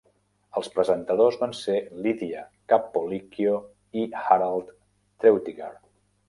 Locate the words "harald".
4.23-4.73